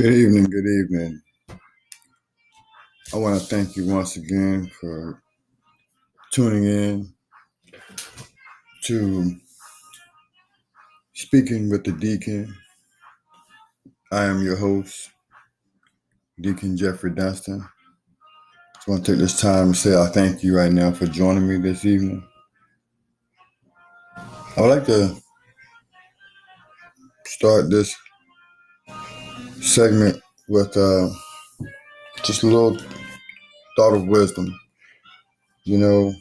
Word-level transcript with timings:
Good 0.00 0.14
evening, 0.14 0.44
good 0.44 0.66
evening. 0.66 1.20
I 3.12 3.18
want 3.18 3.38
to 3.38 3.46
thank 3.46 3.76
you 3.76 3.84
once 3.84 4.16
again 4.16 4.70
for 4.80 5.22
tuning 6.32 6.64
in 6.64 7.12
to 8.84 9.36
Speaking 11.12 11.68
with 11.68 11.84
the 11.84 11.92
Deacon. 11.92 12.56
I 14.10 14.24
am 14.24 14.42
your 14.42 14.56
host, 14.56 15.10
Deacon 16.40 16.78
Jeffrey 16.78 17.10
Dunston. 17.10 17.68
Just 18.76 18.88
want 18.88 19.04
to 19.04 19.12
take 19.12 19.20
this 19.20 19.38
time 19.38 19.74
to 19.74 19.78
say 19.78 20.00
I 20.02 20.06
thank 20.06 20.42
you 20.42 20.56
right 20.56 20.72
now 20.72 20.92
for 20.92 21.08
joining 21.08 21.46
me 21.46 21.58
this 21.58 21.84
evening. 21.84 22.26
I 24.16 24.62
would 24.62 24.68
like 24.68 24.86
to 24.86 25.14
start 27.26 27.68
this 27.68 27.94
segment 29.70 30.20
with 30.48 30.76
uh, 30.76 31.08
just 32.24 32.42
a 32.42 32.46
little 32.46 32.76
thought 33.76 33.94
of 33.94 34.08
wisdom. 34.08 34.52
You 35.62 35.78
know, 35.78 36.12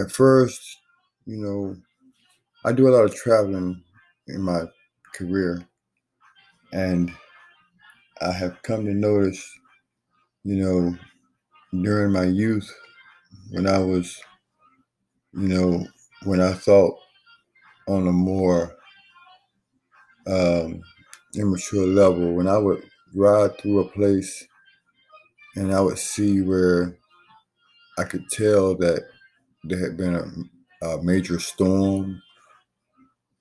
at 0.00 0.10
first, 0.10 0.60
you 1.26 1.36
know, 1.36 1.76
I 2.64 2.72
do 2.72 2.88
a 2.88 2.90
lot 2.94 3.04
of 3.04 3.14
traveling 3.14 3.84
in 4.26 4.42
my 4.42 4.64
career, 5.14 5.64
and 6.72 7.12
I 8.20 8.32
have 8.32 8.60
come 8.62 8.84
to 8.86 8.94
notice, 8.94 9.48
you 10.42 10.56
know, 10.56 10.96
during 11.82 12.12
my 12.12 12.24
youth, 12.24 12.68
when 13.52 13.68
I 13.68 13.78
was, 13.78 14.20
you 15.34 15.48
know, 15.48 15.86
when 16.24 16.40
I 16.40 16.52
thought 16.52 16.98
on 17.86 18.08
a 18.08 18.12
more 18.12 18.74
um, 20.26 20.82
immature 21.36 21.86
level, 21.86 22.34
when 22.34 22.48
I 22.48 22.58
would 22.58 22.82
ride 23.14 23.58
through 23.58 23.80
a 23.80 23.88
place 23.90 24.46
and 25.56 25.72
I 25.74 25.80
would 25.80 25.98
see 25.98 26.40
where 26.42 26.96
I 27.98 28.04
could 28.04 28.28
tell 28.30 28.74
that 28.76 29.04
there 29.64 29.78
had 29.78 29.96
been 29.96 30.14
a, 30.82 30.86
a 30.86 31.02
major 31.02 31.38
storm 31.38 32.22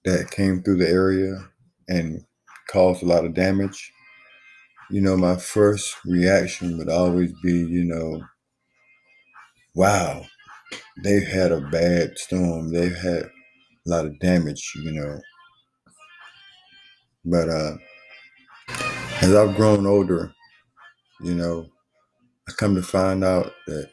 that 0.05 0.31
came 0.31 0.63
through 0.63 0.77
the 0.77 0.89
area 0.89 1.35
and 1.87 2.25
caused 2.69 3.03
a 3.03 3.07
lot 3.07 3.25
of 3.25 3.33
damage. 3.33 3.91
You 4.89 5.01
know, 5.01 5.17
my 5.17 5.37
first 5.37 5.95
reaction 6.05 6.77
would 6.77 6.89
always 6.89 7.33
be, 7.43 7.53
you 7.53 7.85
know, 7.85 8.21
wow, 9.75 10.25
they've 11.03 11.27
had 11.27 11.51
a 11.51 11.61
bad 11.61 12.17
storm. 12.17 12.73
They've 12.73 12.95
had 12.95 13.23
a 13.25 13.89
lot 13.89 14.05
of 14.05 14.19
damage, 14.19 14.73
you 14.83 14.91
know. 14.93 15.19
But 17.25 17.49
uh, 17.49 17.77
as 19.21 19.35
I've 19.35 19.55
grown 19.55 19.85
older, 19.85 20.33
you 21.21 21.35
know, 21.35 21.67
I 22.49 22.51
come 22.53 22.75
to 22.75 22.81
find 22.81 23.23
out 23.23 23.53
that 23.67 23.89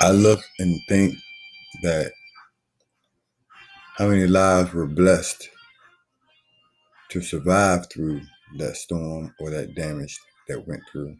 I 0.00 0.10
look 0.12 0.40
and 0.58 0.80
think 0.88 1.14
that 1.82 2.12
how 3.96 4.08
many 4.08 4.26
lives 4.26 4.72
were 4.72 4.86
blessed 4.86 5.48
to 7.10 7.20
survive 7.20 7.86
through 7.90 8.20
that 8.58 8.76
storm 8.76 9.34
or 9.40 9.50
that 9.50 9.74
damage 9.74 10.18
that 10.48 10.66
went 10.66 10.82
through. 10.92 11.16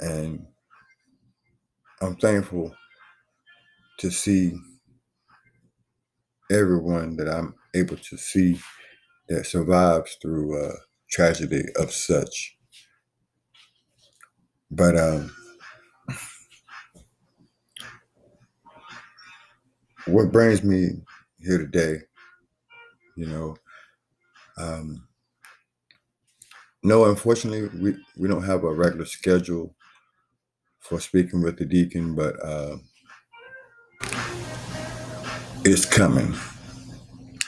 And 0.00 0.46
I'm 2.00 2.16
thankful 2.16 2.74
to 3.98 4.10
see 4.10 4.52
everyone 6.50 7.16
that 7.16 7.28
I'm 7.28 7.54
able 7.74 7.96
to 7.96 8.16
see 8.16 8.60
that 9.28 9.46
survives 9.46 10.16
through 10.20 10.64
a 10.64 10.72
tragedy 11.10 11.64
of 11.76 11.92
such. 11.92 12.56
But 14.70 14.96
um, 14.98 15.32
what 20.06 20.32
brings 20.32 20.62
me 20.62 20.90
here 21.40 21.58
today, 21.58 21.98
you 23.16 23.26
know, 23.26 23.56
um, 24.58 25.06
no, 26.82 27.06
unfortunately, 27.06 27.68
we, 27.80 27.96
we 28.18 28.28
don't 28.28 28.44
have 28.44 28.64
a 28.64 28.72
regular 28.74 29.06
schedule 29.06 29.74
for 30.80 31.00
speaking 31.00 31.42
with 31.42 31.58
the 31.58 31.64
deacon, 31.66 32.14
but 32.14 32.34
uh, 32.44 32.76
it's 35.70 35.84
coming. 35.84 36.34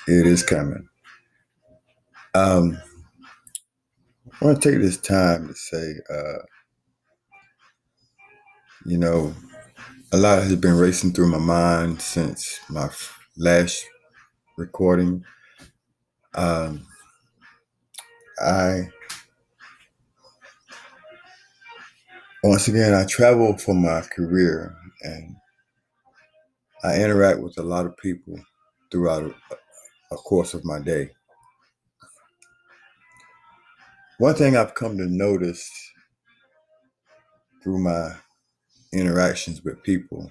It 0.06 0.26
is 0.26 0.42
coming. 0.42 0.86
Um, 2.34 2.78
I 4.40 4.44
want 4.44 4.60
to 4.60 4.70
take 4.70 4.80
this 4.80 4.98
time 4.98 5.48
to 5.48 5.54
say, 5.54 5.94
uh, 6.12 6.38
you 8.84 8.98
know, 8.98 9.34
a 10.12 10.18
lot 10.18 10.42
has 10.42 10.54
been 10.56 10.76
racing 10.76 11.12
through 11.12 11.30
my 11.30 11.38
mind 11.38 12.02
since 12.02 12.60
my 12.68 12.90
last 13.38 13.86
recording. 14.58 15.24
Um, 16.34 16.86
I 18.38 18.88
once 22.44 22.68
again 22.68 22.92
I 22.92 23.06
travel 23.06 23.56
for 23.56 23.74
my 23.74 24.02
career 24.02 24.76
and 25.02 25.36
I 26.84 26.96
interact 27.02 27.40
with 27.40 27.58
a 27.58 27.62
lot 27.62 27.86
of 27.86 27.96
people 27.98 28.38
throughout 28.90 29.24
a, 29.24 29.34
a 30.12 30.16
course 30.16 30.54
of 30.54 30.64
my 30.64 30.80
day. 30.80 31.10
One 34.18 34.34
thing 34.34 34.56
I've 34.56 34.74
come 34.74 34.96
to 34.98 35.06
notice 35.06 35.70
through 37.62 37.80
my 37.80 38.14
interactions 38.92 39.62
with 39.62 39.82
people 39.82 40.30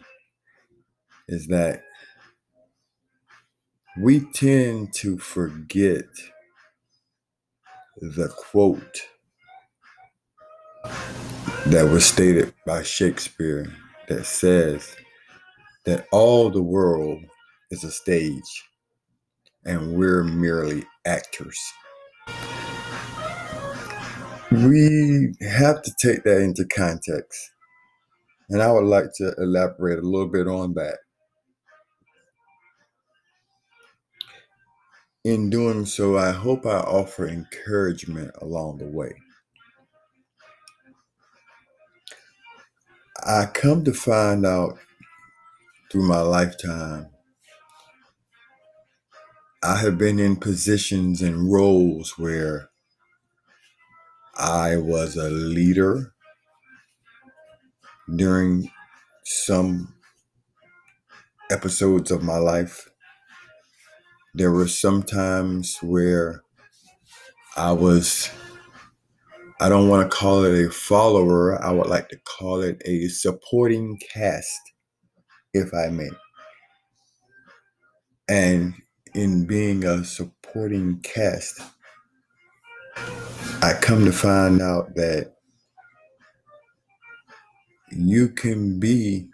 is 1.28 1.48
that 1.48 1.84
we 4.00 4.22
tend 4.34 4.94
to 4.96 5.18
forget 5.18 6.06
the 7.98 8.30
quote 8.30 9.02
that 11.68 11.90
was 11.90 12.06
stated 12.06 12.54
by 12.66 12.84
Shakespeare 12.84 13.72
that 14.08 14.26
says 14.26 14.96
that 15.90 16.06
all 16.12 16.52
the 16.52 16.62
world 16.62 17.20
is 17.72 17.84
a 17.84 17.90
stage 17.90 18.64
and 19.66 19.96
we're 19.96 20.24
merely 20.24 20.84
actors. 21.08 21.60
We 24.52 25.34
have 25.42 25.82
to 25.82 25.92
take 26.00 26.24
that 26.26 26.42
into 26.44 26.66
context. 26.66 27.40
And 28.52 28.62
I 28.62 28.72
would 28.72 28.86
like 28.86 29.08
to 29.16 29.34
elaborate 29.40 29.98
a 29.98 30.08
little 30.08 30.28
bit 30.30 30.48
on 30.48 30.76
that. 30.76 31.00
In 35.26 35.50
doing 35.50 35.88
so, 35.88 36.20
I 36.20 36.34
hope 36.34 36.68
I 36.68 36.82
offer 36.82 37.28
encouragement 37.28 38.30
along 38.44 38.78
the 38.78 38.88
way. 38.88 39.16
I 43.26 43.48
come 43.48 43.84
to 43.86 43.94
find 43.94 44.46
out 44.46 44.78
through 45.92 46.08
my 46.08 46.22
lifetime, 46.22 47.08
I 49.64 49.78
have 49.78 49.98
been 49.98 50.20
in 50.20 50.38
positions 50.38 51.22
and 51.22 51.52
roles 51.52 52.18
where 52.18 52.70
I 54.38 54.78
was 54.78 55.18
a 55.18 55.30
leader 55.30 56.14
during 58.16 58.72
some 59.26 59.96
episodes 61.52 62.12
of 62.12 62.24
my 62.24 62.38
life. 62.38 62.90
There 64.34 64.52
were 64.52 64.68
some 64.68 65.04
times 65.04 65.78
where 65.82 66.42
I 67.58 67.74
was, 67.74 68.30
I 69.60 69.70
don't 69.70 69.90
want 69.90 70.10
to 70.10 70.18
call 70.18 70.46
it 70.46 70.66
a 70.66 70.72
follower, 70.72 71.62
I 71.62 71.72
would 71.72 71.88
like 71.88 72.10
to 72.10 72.20
call 72.20 72.62
it 72.62 72.82
a 72.86 73.08
supporting 73.10 74.00
cast, 74.14 74.60
if 75.54 75.74
I 75.74 75.90
may. 75.90 76.10
And 78.30 78.76
in 79.16 79.46
being 79.46 79.86
a 79.86 80.06
supporting 80.06 81.00
cast, 81.02 81.62
I 83.62 83.74
come 83.82 84.06
to 84.06 84.12
find 84.14 84.62
out 84.62 84.96
that 84.96 85.34
you 87.92 88.30
can 88.30 88.80
be 88.80 89.28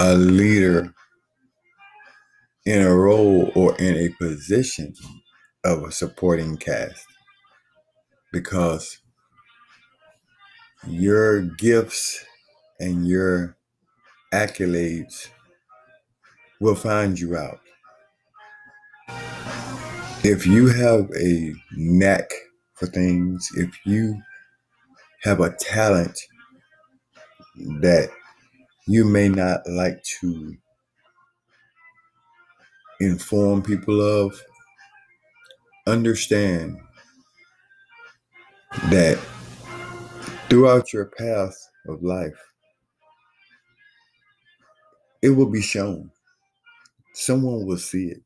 a 0.00 0.14
leader 0.14 0.94
in 2.66 2.82
a 2.82 2.94
role 2.94 3.52
or 3.54 3.76
in 3.78 3.96
a 3.96 4.10
position 4.22 4.94
of 5.64 5.82
a 5.84 5.92
supporting 5.92 6.56
cast 6.56 7.06
because 8.32 8.98
your 10.88 11.42
gifts 11.42 12.24
and 12.80 13.06
your 13.08 13.56
accolades 14.32 15.28
will 16.60 16.74
find 16.74 17.18
you 17.18 17.36
out. 17.36 17.60
if 20.22 20.46
you 20.46 20.66
have 20.68 21.10
a 21.18 21.54
knack 21.72 22.30
for 22.74 22.86
things, 22.86 23.48
if 23.56 23.70
you 23.86 24.20
have 25.22 25.40
a 25.40 25.50
talent 25.58 26.18
that 27.80 28.10
you 28.86 29.04
may 29.04 29.28
not 29.28 29.60
like 29.66 30.02
to 30.20 30.54
inform 33.00 33.62
people 33.62 34.00
of, 34.00 34.38
understand 35.86 36.78
that 38.90 39.18
throughout 40.50 40.92
your 40.92 41.06
path 41.06 41.56
of 41.88 42.02
life, 42.02 42.49
it 45.22 45.30
will 45.30 45.50
be 45.50 45.62
shown. 45.62 46.10
Someone 47.14 47.66
will 47.66 47.78
see 47.78 48.06
it. 48.06 48.22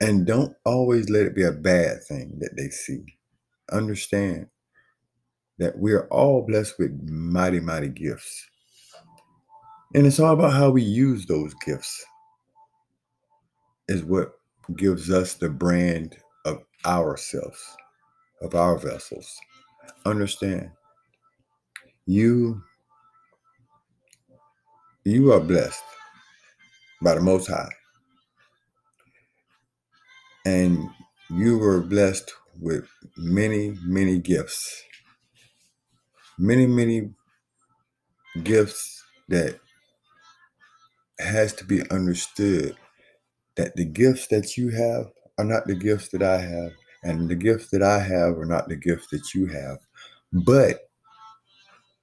And 0.00 0.26
don't 0.26 0.54
always 0.64 1.08
let 1.08 1.26
it 1.26 1.34
be 1.34 1.44
a 1.44 1.52
bad 1.52 2.04
thing 2.04 2.38
that 2.40 2.56
they 2.56 2.68
see. 2.68 3.04
Understand 3.72 4.48
that 5.58 5.78
we 5.78 5.92
are 5.92 6.06
all 6.08 6.44
blessed 6.46 6.78
with 6.78 7.08
mighty, 7.08 7.60
mighty 7.60 7.88
gifts. 7.88 8.48
And 9.94 10.06
it's 10.06 10.20
all 10.20 10.34
about 10.34 10.52
how 10.52 10.70
we 10.70 10.82
use 10.82 11.24
those 11.26 11.54
gifts, 11.64 12.04
is 13.88 14.04
what 14.04 14.32
gives 14.76 15.10
us 15.10 15.34
the 15.34 15.48
brand 15.48 16.16
of 16.44 16.62
ourselves, 16.84 17.62
of 18.42 18.54
our 18.54 18.78
vessels. 18.78 19.34
Understand, 20.04 20.70
you 22.04 22.62
you 25.06 25.32
are 25.32 25.40
blessed 25.40 25.84
by 27.00 27.14
the 27.14 27.20
Most 27.20 27.46
High. 27.46 27.70
And 30.44 30.90
you 31.30 31.58
were 31.58 31.80
blessed 31.80 32.32
with 32.60 32.88
many, 33.16 33.76
many 33.82 34.18
gifts. 34.18 34.82
Many, 36.38 36.66
many 36.66 37.10
gifts 38.42 39.04
that 39.28 39.60
has 41.20 41.52
to 41.54 41.64
be 41.64 41.88
understood 41.90 42.76
that 43.56 43.76
the 43.76 43.84
gifts 43.84 44.26
that 44.28 44.56
you 44.56 44.70
have 44.70 45.06
are 45.38 45.44
not 45.44 45.66
the 45.66 45.76
gifts 45.76 46.08
that 46.08 46.22
I 46.22 46.38
have, 46.38 46.72
and 47.04 47.28
the 47.28 47.36
gifts 47.36 47.70
that 47.70 47.82
I 47.82 48.00
have 48.00 48.36
are 48.38 48.46
not 48.46 48.68
the 48.68 48.76
gifts 48.76 49.06
that 49.12 49.34
you 49.34 49.46
have. 49.46 49.78
But 50.32 50.90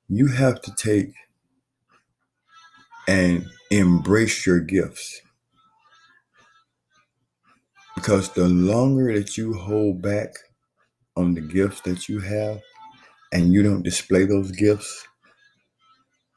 you 0.08 0.28
have 0.28 0.62
to 0.62 0.74
take 0.76 1.14
and 3.08 3.46
embrace 3.72 4.46
your 4.46 4.60
gifts. 4.60 5.22
Because 7.96 8.30
the 8.30 8.48
longer 8.48 9.14
that 9.14 9.38
you 9.38 9.54
hold 9.54 10.02
back 10.02 10.30
on 11.16 11.34
the 11.34 11.42
gifts 11.42 11.82
that 11.82 12.10
you 12.10 12.20
have 12.20 12.62
and 13.32 13.54
you 13.54 13.64
don't 13.64 13.84
display 13.84 14.26
those 14.26 14.52
gifts, 14.52 15.08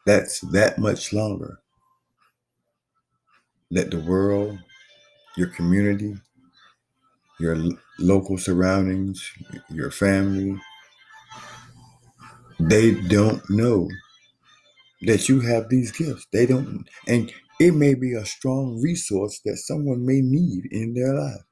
that's 0.06 0.40
that 0.52 0.78
much 0.78 1.12
longer 1.12 1.58
that 3.70 3.90
the 3.90 4.00
world, 4.00 4.58
your 5.36 5.48
community, 5.48 6.14
your 7.40 7.56
local 7.98 8.38
surroundings, 8.38 9.30
your 9.70 9.90
family, 9.90 10.58
they 12.60 12.92
don't 13.08 13.42
know 13.50 13.88
that 15.06 15.28
you 15.28 15.40
have 15.40 15.68
these 15.68 15.92
gifts. 15.92 16.26
They 16.32 16.46
don't, 16.46 16.86
and 17.08 17.32
it 17.60 17.72
may 17.74 17.94
be 17.94 18.14
a 18.14 18.26
strong 18.26 18.80
resource 18.82 19.40
that 19.44 19.56
someone 19.58 20.04
may 20.06 20.20
need 20.20 20.66
in 20.72 20.94
their 20.94 21.14
life. 21.14 21.42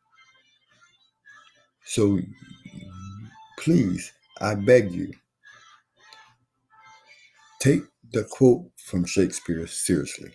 So 1.86 2.18
please, 3.58 4.12
I 4.40 4.54
beg 4.56 4.92
you, 4.92 5.12
take 7.60 7.82
the 8.12 8.24
quote 8.24 8.70
from 8.76 9.04
Shakespeare 9.04 9.66
seriously. 9.66 10.30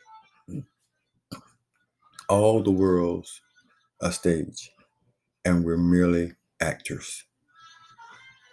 All 2.29 2.63
the 2.63 2.71
world's 2.71 3.41
a 4.01 4.11
stage, 4.11 4.71
and 5.45 5.65
we're 5.65 5.77
merely 5.77 6.33
actors. 6.61 7.25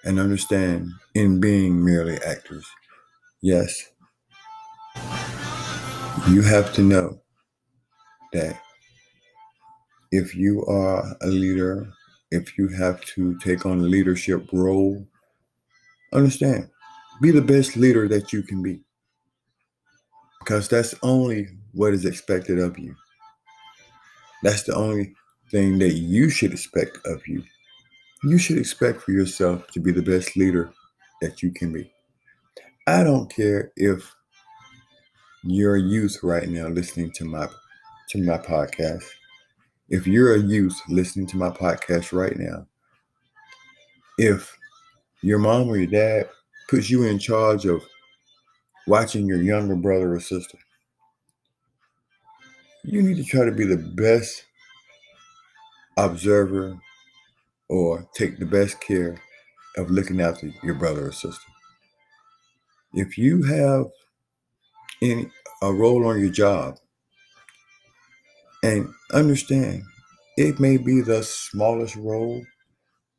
And 0.05 0.21
understand, 0.21 0.91
in 1.15 1.41
being 1.41 1.85
merely 1.85 2.17
actors, 2.19 2.67
yes, 3.43 3.91
you 6.29 6.43
have 6.43 6.73
to 6.73 6.83
know 6.83 7.21
that 8.33 8.61
if 10.11 10.35
you 10.35 10.65
are 10.67 11.17
a 11.23 11.27
leader, 11.29 11.87
if 12.33 12.59
you 12.59 12.67
have 12.69 13.01
to 13.05 13.39
take 13.39 13.65
on 13.65 13.79
a 13.79 13.85
leadership 13.85 14.49
role, 14.53 15.07
understand, 16.13 16.69
be 17.23 17.31
the 17.31 17.41
best 17.41 17.77
leader 17.77 18.09
that 18.09 18.33
you 18.33 18.43
can 18.43 18.61
be. 18.61 18.83
Because 20.41 20.69
that's 20.69 20.95
only 21.03 21.49
what 21.73 21.95
is 21.95 22.05
expected 22.05 22.59
of 22.59 22.77
you. 22.77 22.95
That's 24.43 24.65
the 24.65 24.75
only 24.75 25.15
thing 25.51 25.79
that 25.79 25.95
you 25.95 26.29
should 26.29 26.53
expect 26.53 26.99
of 27.07 27.25
you. 27.27 27.45
You 28.25 28.39
should 28.39 28.59
expect 28.59 29.01
for 29.03 29.13
yourself 29.13 29.69
to 29.69 29.81
be 29.81 29.93
the 29.93 30.03
best 30.03 30.37
leader 30.37 30.73
that 31.23 31.41
you 31.43 31.53
can 31.53 31.73
be. 31.73 31.93
I 32.89 33.05
don't 33.05 33.33
care 33.33 33.71
if 33.77 34.16
you're 35.47 35.77
a 35.77 35.81
youth 35.81 36.19
right 36.23 36.49
now 36.49 36.69
listening 36.69 37.11
to 37.13 37.25
my 37.25 37.49
to 38.11 38.23
my 38.23 38.39
podcast, 38.39 39.05
if 39.89 40.07
you're 40.07 40.35
a 40.35 40.41
youth 40.41 40.79
listening 40.89 41.27
to 41.29 41.37
my 41.37 41.51
podcast 41.51 42.13
right 42.13 42.37
now, 42.37 42.67
if 44.19 44.57
your 45.23 45.39
mom 45.39 45.69
or 45.69 45.77
your 45.77 45.87
dad 45.87 46.29
puts 46.69 46.91
you 46.91 47.05
in 47.05 47.19
charge 47.19 47.65
of 47.67 47.83
watching 48.87 49.27
your 49.27 49.43
younger 49.43 49.77
brother 49.77 50.15
or 50.15 50.21
sister, 50.21 50.59
you 52.85 53.03
need 53.03 53.17
to 53.17 53.25
try 53.25 53.45
to 53.45 53.53
be 53.53 53.65
the 53.65 53.77
best 53.77 54.45
observer 55.97 56.79
or 57.69 58.09
take 58.15 58.39
the 58.39 58.47
best 58.47 58.81
care 58.81 59.21
of 59.77 59.91
looking 59.91 60.21
after 60.21 60.51
your 60.63 60.75
brother 60.75 61.09
or 61.09 61.13
sister. 61.13 61.47
If 62.95 63.19
you 63.19 63.43
have 63.43 63.87
in 65.01 65.31
a 65.63 65.73
role 65.73 66.07
on 66.07 66.21
your 66.21 66.31
job. 66.31 66.79
And 68.63 68.89
understand, 69.13 69.83
it 70.37 70.61
may 70.61 70.77
be 70.77 71.01
the 71.01 71.23
smallest 71.23 71.97
role, 71.97 72.43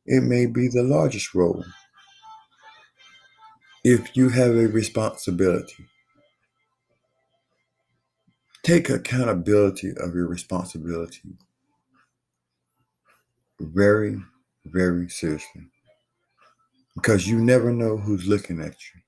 it 0.06 0.22
may 0.22 0.46
be 0.46 0.68
the 0.68 0.82
largest 0.82 1.34
role. 1.34 1.64
If 3.84 4.16
you 4.16 4.28
have 4.30 4.50
a 4.50 4.68
responsibility, 4.68 5.86
take 8.62 8.90
accountability 8.90 9.92
of 9.98 10.14
your 10.14 10.26
responsibility 10.26 11.36
very, 13.60 14.20
very 14.66 15.08
seriously. 15.08 15.70
Because 16.94 17.28
you 17.28 17.38
never 17.38 17.72
know 17.72 17.96
who's 17.96 18.26
looking 18.26 18.60
at 18.60 18.74
you 18.94 19.00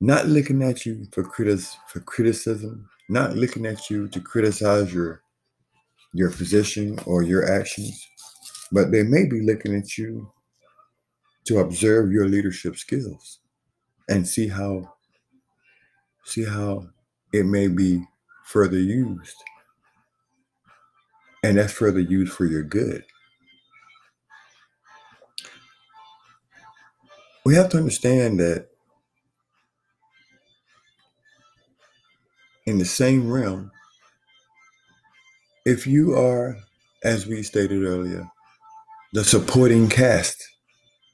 not 0.00 0.26
looking 0.26 0.62
at 0.62 0.86
you 0.86 1.06
for 1.12 1.22
critis 1.22 1.76
for 1.88 2.00
criticism, 2.00 2.88
not 3.08 3.36
looking 3.36 3.66
at 3.66 3.90
you 3.90 4.08
to 4.08 4.20
criticize 4.20 4.92
your 4.92 5.22
your 6.14 6.30
position 6.30 6.98
or 7.06 7.22
your 7.22 7.50
actions, 7.52 8.08
but 8.72 8.90
they 8.90 9.02
may 9.02 9.26
be 9.26 9.42
looking 9.42 9.76
at 9.76 9.96
you 9.98 10.32
to 11.44 11.58
observe 11.58 12.10
your 12.10 12.26
leadership 12.28 12.76
skills 12.76 13.40
and 14.08 14.26
see 14.26 14.48
how 14.48 14.92
see 16.24 16.44
how 16.44 16.86
it 17.32 17.44
may 17.44 17.68
be 17.68 18.02
further 18.44 18.78
used. 18.78 19.36
And 21.42 21.58
that's 21.58 21.72
further 21.72 22.00
used 22.00 22.32
for 22.32 22.44
your 22.44 22.62
good. 22.62 23.04
We 27.44 27.54
have 27.54 27.70
to 27.70 27.78
understand 27.78 28.38
that 28.40 28.69
in 32.70 32.78
the 32.78 32.84
same 32.84 33.28
realm, 33.28 33.70
if 35.66 35.86
you 35.86 36.14
are, 36.14 36.56
as 37.04 37.26
we 37.26 37.42
stated 37.42 37.82
earlier, 37.82 38.30
the 39.12 39.24
supporting 39.24 39.88
cast, 39.88 40.36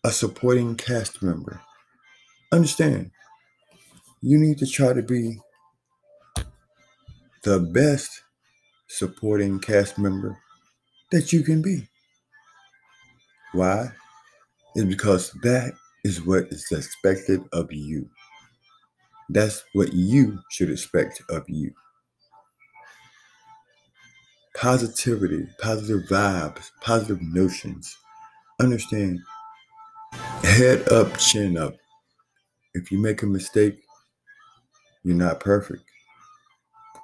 a 0.05 0.13
supporting 0.13 0.77
cast 0.77 1.23
member, 1.23 1.61
understand 2.53 3.11
you 4.21 4.39
need 4.39 4.59
to 4.59 4.67
try 4.67 4.93
to 4.93 5.03
be 5.03 5.39
the 7.43 7.59
best 7.59 8.11
supporting 8.89 9.59
cast 9.59 9.99
member 9.99 10.37
that 11.11 11.33
you 11.33 11.43
can 11.43 11.63
be. 11.63 11.89
Why? 13.53 13.91
Is 14.75 14.85
because 14.85 15.31
that 15.43 15.73
is 16.05 16.21
what 16.23 16.49
is 16.51 16.71
expected 16.71 17.41
of 17.55 17.73
you. 17.73 18.11
That's 19.29 19.65
what 19.73 19.93
you 19.93 20.41
should 20.51 20.71
expect 20.71 21.23
of 21.31 21.45
you. 21.49 21.73
positivity, 24.57 25.47
positive 25.61 26.09
vibes, 26.09 26.71
positive 26.81 27.21
notions. 27.21 27.97
Understand, 28.59 29.21
head 30.43 30.89
up, 30.91 31.17
chin 31.19 31.59
up. 31.59 31.77
If 32.75 32.91
you 32.91 32.99
make 32.99 33.23
a 33.23 33.27
mistake, 33.27 33.83
you're 35.05 35.15
not 35.15 35.41
perfect. 35.41 35.83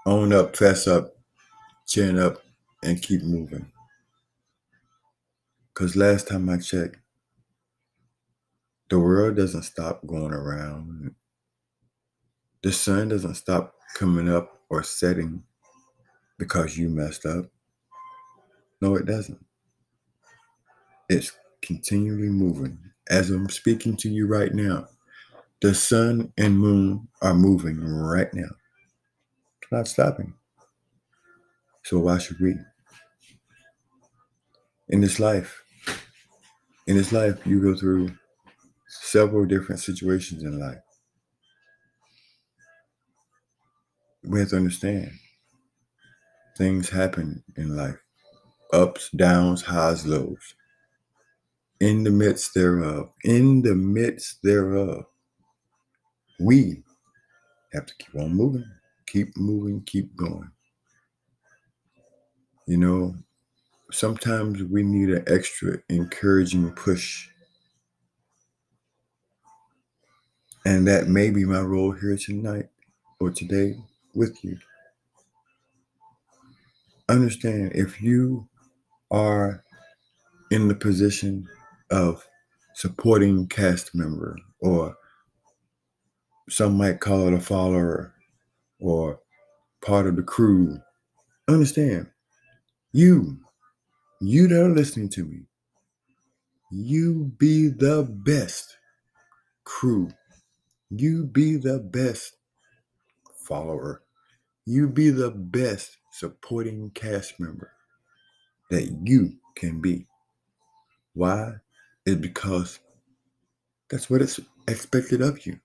Own 0.06 0.32
up, 0.32 0.56
fess 0.56 0.86
up, 0.86 1.14
chin 1.86 2.18
up, 2.18 2.42
and 2.82 3.00
keep 3.00 3.22
moving. 3.22 3.70
Because 5.72 5.94
last 5.94 6.28
time 6.28 6.48
I 6.48 6.56
checked, 6.58 6.96
the 8.88 8.98
world 8.98 9.36
doesn't 9.36 9.62
stop 9.62 10.06
going 10.06 10.32
around. 10.32 11.14
The 12.62 12.72
sun 12.72 13.08
doesn't 13.08 13.34
stop 13.34 13.74
coming 13.94 14.28
up 14.28 14.60
or 14.70 14.82
setting 14.82 15.42
because 16.38 16.78
you 16.78 16.88
messed 16.88 17.26
up. 17.26 17.46
No, 18.80 18.94
it 18.94 19.04
doesn't. 19.04 19.44
It's 21.08 21.32
continually 21.60 22.28
moving. 22.28 22.78
As 23.10 23.30
I'm 23.30 23.48
speaking 23.48 23.96
to 23.98 24.08
you 24.08 24.26
right 24.26 24.54
now, 24.54 24.86
the 25.60 25.74
sun 25.74 26.32
and 26.38 26.58
moon 26.58 27.08
are 27.20 27.34
moving 27.34 27.80
right 27.80 28.32
now. 28.32 28.50
It's 29.60 29.72
not 29.72 29.88
stopping. 29.88 30.34
So 31.84 31.98
why 31.98 32.18
should 32.18 32.40
we? 32.40 32.56
In 34.88 35.00
this 35.00 35.18
life, 35.18 35.64
in 36.86 36.96
this 36.96 37.12
life, 37.12 37.44
you 37.46 37.60
go 37.60 37.74
through 37.76 38.10
several 38.88 39.46
different 39.46 39.80
situations 39.80 40.42
in 40.42 40.58
life. 40.58 40.78
We 44.24 44.40
have 44.40 44.50
to 44.50 44.56
understand 44.56 45.10
things 46.56 46.88
happen 46.88 47.42
in 47.56 47.76
life 47.76 47.98
ups, 48.72 49.10
downs, 49.10 49.62
highs, 49.62 50.06
lows. 50.06 50.54
In 51.80 52.04
the 52.04 52.10
midst 52.10 52.54
thereof, 52.54 53.10
in 53.24 53.62
the 53.62 53.74
midst 53.74 54.38
thereof, 54.42 55.04
we 56.40 56.82
have 57.72 57.86
to 57.86 57.94
keep 57.96 58.14
on 58.14 58.34
moving, 58.34 58.64
keep 59.06 59.36
moving, 59.36 59.82
keep 59.82 60.14
going. 60.16 60.50
You 62.66 62.76
know, 62.78 63.14
sometimes 63.90 64.62
we 64.62 64.82
need 64.82 65.10
an 65.10 65.24
extra 65.26 65.78
encouraging 65.88 66.70
push. 66.72 67.28
And 70.64 70.86
that 70.86 71.08
may 71.08 71.30
be 71.30 71.44
my 71.44 71.60
role 71.60 71.90
here 71.90 72.16
tonight 72.16 72.68
or 73.18 73.30
today 73.30 73.76
with 74.14 74.44
you. 74.44 74.58
Understand 77.08 77.72
if 77.74 78.02
you 78.02 78.48
are 79.10 79.64
in 80.50 80.68
the 80.68 80.76
position 80.76 81.48
of 81.90 82.26
supporting 82.76 83.48
cast 83.48 83.94
member 83.94 84.36
or 84.60 84.96
some 86.50 86.76
might 86.76 87.00
call 87.00 87.28
it 87.28 87.34
a 87.34 87.40
follower 87.40 88.14
or 88.80 89.20
part 89.84 90.06
of 90.06 90.16
the 90.16 90.22
crew. 90.22 90.78
Understand, 91.48 92.08
you, 92.92 93.38
you 94.20 94.48
that 94.48 94.62
are 94.64 94.70
listening 94.70 95.10
to 95.10 95.24
me, 95.24 95.42
you 96.72 97.32
be 97.38 97.68
the 97.68 98.04
best 98.10 98.76
crew. 99.64 100.10
You 100.90 101.26
be 101.26 101.56
the 101.56 101.78
best 101.80 102.36
follower. 103.46 104.02
You 104.66 104.88
be 104.88 105.10
the 105.10 105.30
best 105.30 105.98
supporting 106.12 106.90
cast 106.90 107.40
member 107.40 107.72
that 108.70 108.98
you 109.04 109.34
can 109.56 109.80
be. 109.80 110.06
Why? 111.14 111.54
Is 112.06 112.16
because 112.16 112.80
that's 113.90 114.10
what 114.10 114.22
it's 114.22 114.40
expected 114.68 115.20
of 115.22 115.46
you. 115.46 115.58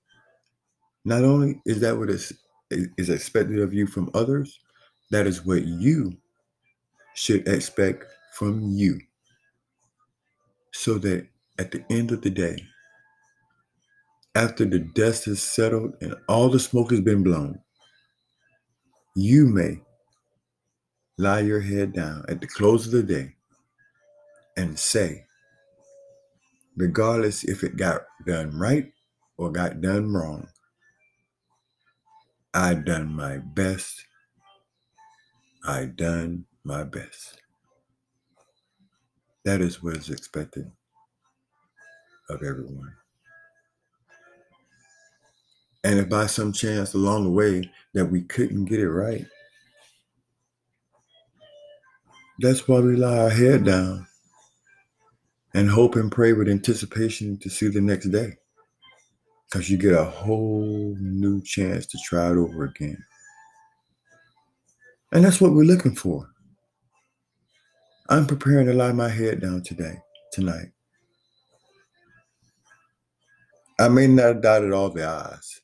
Not 1.06 1.24
only 1.24 1.62
is 1.66 1.80
that 1.82 1.98
what 1.98 2.10
is, 2.10 2.34
is 2.70 3.10
expected 3.10 3.60
of 3.60 3.74
you 3.74 3.88
from 3.88 4.12
others, 4.14 4.60
that 5.12 5.26
is 5.26 5.46
what 5.46 5.66
you 5.66 6.18
should 7.16 7.48
expect 7.48 8.06
from 8.34 8.62
you. 8.72 9.00
So 10.74 11.00
that 11.00 11.28
at 11.58 11.72
the 11.72 11.84
end 11.90 12.12
of 12.12 12.22
the 12.22 12.30
day, 12.30 12.58
after 14.36 14.66
the 14.66 14.80
dust 14.80 15.26
has 15.26 15.42
settled 15.42 15.96
and 16.02 16.16
all 16.28 16.50
the 16.50 16.60
smoke 16.60 16.92
has 16.92 17.02
been 17.02 17.24
blown, 17.24 17.60
you 19.18 19.48
may 19.48 19.82
lie 21.18 21.40
your 21.40 21.62
head 21.62 21.92
down 21.92 22.24
at 22.30 22.40
the 22.40 22.46
close 22.46 22.86
of 22.86 22.92
the 22.92 23.02
day 23.02 23.34
and 24.56 24.78
say, 24.78 25.26
regardless 26.78 27.44
if 27.44 27.64
it 27.64 27.78
got 27.78 28.04
done 28.28 28.52
right 28.60 28.92
or 29.40 29.52
got 29.52 29.82
done 29.82 30.14
wrong, 30.14 30.48
I've 32.54 32.86
done 32.86 33.12
my 33.12 33.40
best. 33.40 34.06
I've 35.68 35.96
done 35.96 36.46
my 36.64 36.84
best. 36.84 37.42
That 39.46 39.62
is 39.62 39.82
what 39.82 39.98
is 39.98 40.12
expected 40.12 40.72
of 42.30 42.44
everyone. 42.44 42.97
And 45.88 46.00
if 46.00 46.10
by 46.10 46.26
some 46.26 46.52
chance 46.52 46.94
along 46.96 47.24
the 47.24 47.30
way 47.30 47.72
that 47.94 48.08
we 48.08 48.22
couldn't 48.24 48.66
get 48.66 48.82
it 48.82 48.90
right, 48.90 49.26
that's 52.40 52.68
why 52.68 52.82
we 52.82 52.98
lie 52.98 53.20
our 53.20 53.30
head 53.30 53.64
down 53.64 54.06
and 55.54 55.70
hope 55.70 55.96
and 55.96 56.12
pray 56.12 56.34
with 56.34 56.50
anticipation 56.50 57.38
to 57.38 57.50
see 57.50 57.70
the 57.70 57.80
next 57.80 58.08
day. 58.08 58.34
Because 59.46 59.70
you 59.70 59.78
get 59.78 59.94
a 59.94 60.04
whole 60.04 60.94
new 61.00 61.42
chance 61.44 61.86
to 61.86 61.98
try 62.04 62.32
it 62.32 62.36
over 62.36 62.66
again. 62.66 63.02
And 65.14 65.24
that's 65.24 65.40
what 65.40 65.54
we're 65.54 65.64
looking 65.64 65.96
for. 65.96 66.30
I'm 68.10 68.28
preparing 68.28 68.68
to 68.68 68.74
lie 68.74 68.92
my 68.92 69.08
head 69.08 69.40
down 69.40 69.64
today, 69.64 70.00
tonight. 70.34 70.68
I 73.80 73.88
may 73.88 74.08
not 74.08 74.26
have 74.26 74.42
dotted 74.42 74.74
all 74.74 74.90
the 74.90 75.06
I's. 75.06 75.62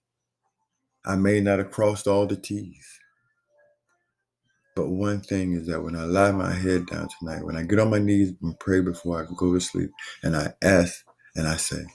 I 1.06 1.16
may 1.16 1.42
not 1.42 1.60
have 1.60 1.72
crossed 1.72 2.08
all 2.08 2.26
the 2.28 2.38
T's. 2.38 3.00
But 4.76 4.90
one 4.90 5.22
thing 5.22 5.54
is 5.54 5.68
that 5.68 5.82
when 5.84 5.96
I 5.96 6.06
lie 6.06 6.32
my 6.32 6.54
head 6.54 6.88
down 6.88 7.08
tonight, 7.20 7.46
when 7.46 7.56
I 7.58 7.64
get 7.64 7.80
on 7.80 7.90
my 7.92 8.00
knees 8.00 8.34
and 8.42 8.60
pray 8.60 8.82
before 8.82 9.22
I 9.22 9.28
go 9.38 9.54
to 9.54 9.60
sleep, 9.60 9.92
and 10.24 10.36
I 10.36 10.54
ask 10.64 11.06
and 11.36 11.48
I 11.48 11.58
say, 11.58 11.86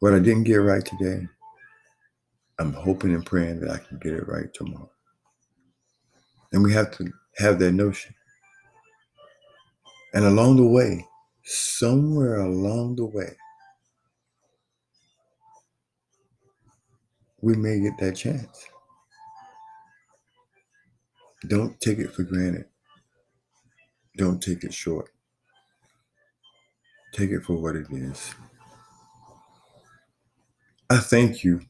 what 0.00 0.14
I 0.14 0.18
didn't 0.20 0.44
get 0.44 0.56
right 0.56 0.84
today, 0.84 1.26
I'm 2.58 2.72
hoping 2.72 3.14
and 3.14 3.26
praying 3.26 3.60
that 3.60 3.70
I 3.70 3.78
can 3.78 3.98
get 3.98 4.14
it 4.14 4.28
right 4.28 4.52
tomorrow. 4.54 4.90
And 6.52 6.62
we 6.62 6.72
have 6.74 6.90
to 6.98 7.12
have 7.38 7.58
that 7.58 7.72
notion. 7.72 8.14
And 10.14 10.24
along 10.24 10.56
the 10.56 10.66
way, 10.66 11.06
somewhere 11.44 12.36
along 12.36 12.96
the 12.96 13.06
way, 13.06 13.36
we 17.46 17.54
may 17.54 17.78
get 17.78 17.96
that 17.98 18.16
chance. 18.16 18.66
Don't 21.46 21.80
take 21.80 21.98
it 21.98 22.12
for 22.12 22.24
granted. 22.24 22.64
Don't 24.16 24.42
take 24.42 24.64
it 24.64 24.74
short. 24.74 25.10
Take 27.12 27.30
it 27.30 27.44
for 27.44 27.54
what 27.54 27.76
it 27.76 27.86
is. 27.88 28.34
I 30.90 30.96
thank 30.96 31.44
you 31.44 31.60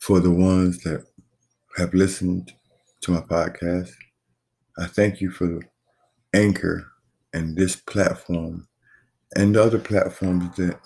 for 0.00 0.18
the 0.18 0.32
ones 0.32 0.82
that 0.82 1.04
have 1.76 1.94
listened 1.94 2.52
to 3.02 3.12
my 3.12 3.20
podcast. 3.20 3.92
I 4.76 4.86
thank 4.86 5.20
you 5.20 5.30
for 5.30 5.46
the 5.46 5.62
anchor 6.34 6.88
and 7.32 7.56
this 7.56 7.76
platform 7.76 8.66
and 9.36 9.54
the 9.54 9.62
other 9.62 9.78
platforms 9.78 10.56
that 10.56 10.80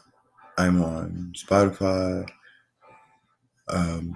I'm 0.58 0.82
on 0.82 1.32
Spotify, 1.34 2.28
um, 3.70 4.14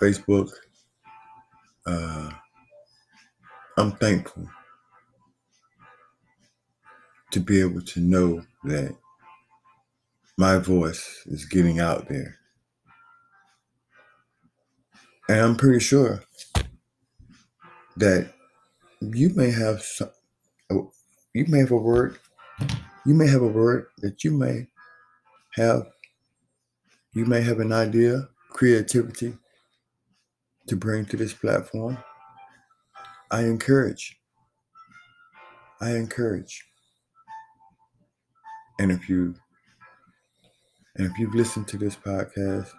Facebook. 0.00 0.50
Uh, 1.86 2.30
I'm 3.76 3.92
thankful 3.92 4.48
to 7.30 7.40
be 7.40 7.60
able 7.60 7.82
to 7.82 8.00
know 8.00 8.42
that 8.64 8.96
my 10.36 10.58
voice 10.58 11.22
is 11.26 11.44
getting 11.44 11.80
out 11.80 12.08
there. 12.08 12.38
And 15.28 15.40
I'm 15.40 15.56
pretty 15.56 15.80
sure 15.80 16.22
that 17.96 18.32
you 19.00 19.30
may 19.30 19.50
have 19.50 19.82
some, 19.82 20.10
oh, 20.70 20.92
you 21.34 21.44
may 21.48 21.60
have 21.60 21.70
a 21.70 21.76
word, 21.76 22.18
you 23.06 23.14
may 23.14 23.28
have 23.28 23.42
a 23.42 23.46
word 23.48 23.86
that 23.98 24.24
you 24.24 24.32
may 24.32 24.68
have, 25.54 25.86
you 27.18 27.26
may 27.26 27.40
have 27.40 27.58
an 27.58 27.72
idea, 27.72 28.28
creativity 28.50 29.36
to 30.68 30.76
bring 30.76 31.04
to 31.04 31.16
this 31.16 31.32
platform. 31.32 31.98
I 33.32 33.40
encourage. 33.40 34.20
I 35.80 35.96
encourage. 35.96 36.64
And 38.78 38.92
if 38.92 39.08
you 39.08 39.34
and 40.94 41.10
if 41.10 41.18
you've 41.18 41.34
listened 41.34 41.66
to 41.68 41.76
this 41.76 41.96
podcast, 41.96 42.70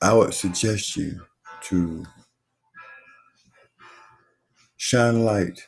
I 0.00 0.12
would 0.12 0.32
suggest 0.32 0.96
you 0.96 1.20
to 1.62 2.04
shine 4.76 5.24
light 5.24 5.60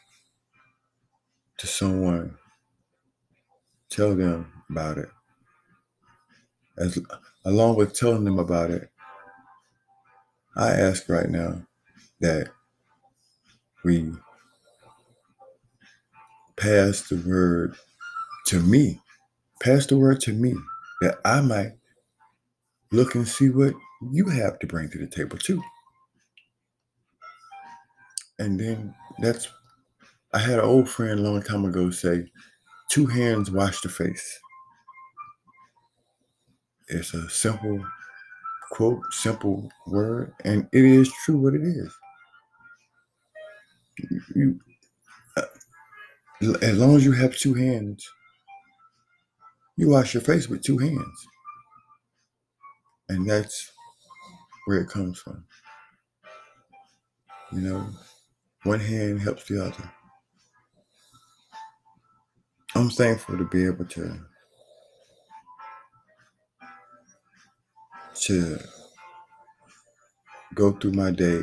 to 1.58 1.66
someone. 1.66 2.38
Tell 3.90 4.14
them 4.14 4.46
about 4.70 4.98
it. 4.98 5.08
As 6.78 6.98
along 7.44 7.76
with 7.76 7.94
telling 7.94 8.24
them 8.24 8.38
about 8.38 8.70
it, 8.70 8.90
I 10.56 10.70
ask 10.70 11.08
right 11.08 11.28
now 11.28 11.62
that 12.20 12.50
we 13.84 14.12
pass 16.56 17.08
the 17.08 17.16
word 17.26 17.76
to 18.46 18.60
me. 18.60 19.00
Pass 19.62 19.86
the 19.86 19.96
word 19.98 20.20
to 20.22 20.32
me 20.32 20.54
that 21.02 21.18
I 21.24 21.40
might 21.40 21.72
look 22.92 23.14
and 23.14 23.26
see 23.26 23.50
what 23.50 23.74
you 24.12 24.28
have 24.28 24.58
to 24.60 24.66
bring 24.66 24.90
to 24.90 24.98
the 24.98 25.06
table 25.06 25.38
too. 25.38 25.62
And 28.38 28.58
then 28.58 28.94
that's 29.20 29.48
I 30.34 30.38
had 30.38 30.58
an 30.58 30.64
old 30.64 30.88
friend 30.88 31.20
a 31.20 31.22
long 31.22 31.42
time 31.42 31.64
ago 31.64 31.90
say, 31.90 32.26
two 32.90 33.06
hands 33.06 33.50
wash 33.50 33.80
the 33.82 33.88
face. 33.88 34.38
It's 36.92 37.14
a 37.14 37.28
simple 37.30 37.82
quote, 38.70 39.02
simple 39.12 39.70
word, 39.86 40.34
and 40.44 40.68
it 40.72 40.84
is 40.84 41.10
true 41.24 41.38
what 41.38 41.54
it 41.54 41.62
is. 41.62 41.90
You, 44.34 44.60
uh, 45.38 45.42
as 46.60 46.78
long 46.78 46.96
as 46.96 47.04
you 47.04 47.12
have 47.12 47.34
two 47.34 47.54
hands, 47.54 48.06
you 49.76 49.88
wash 49.88 50.12
your 50.12 50.22
face 50.22 50.48
with 50.48 50.62
two 50.62 50.76
hands. 50.76 51.26
And 53.08 53.28
that's 53.28 53.72
where 54.66 54.78
it 54.78 54.88
comes 54.88 55.18
from. 55.18 55.44
You 57.52 57.60
know, 57.60 57.86
one 58.64 58.80
hand 58.80 59.22
helps 59.22 59.44
the 59.48 59.64
other. 59.64 59.90
I'm 62.74 62.90
thankful 62.90 63.38
to 63.38 63.44
be 63.44 63.64
able 63.64 63.86
to 63.86 64.20
to 68.14 68.58
go 70.54 70.72
through 70.72 70.92
my 70.92 71.10
day 71.10 71.42